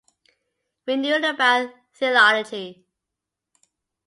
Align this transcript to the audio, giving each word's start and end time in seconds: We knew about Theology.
We 0.87 0.95
knew 0.95 1.15
about 1.17 1.75
Theology. 1.93 2.83